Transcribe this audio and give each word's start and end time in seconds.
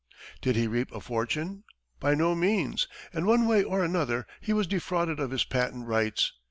Did 0.41 0.55
he 0.55 0.65
reap 0.65 0.91
a 0.93 0.99
fortune? 0.99 1.63
By 1.99 2.15
no 2.15 2.33
means! 2.33 2.87
In 3.13 3.27
one 3.27 3.47
way 3.47 3.61
or 3.63 3.83
another, 3.83 4.25
he 4.39 4.51
was 4.51 4.65
defrauded 4.65 5.19
of 5.19 5.29
his 5.29 5.43
patent 5.45 5.85
rights. 5.85 6.33